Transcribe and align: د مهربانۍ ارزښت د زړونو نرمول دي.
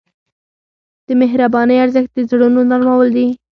د 1.07 1.09
مهربانۍ 1.21 1.77
ارزښت 1.83 2.11
د 2.13 2.19
زړونو 2.29 2.59
نرمول 2.71 3.09
دي. 3.17 3.27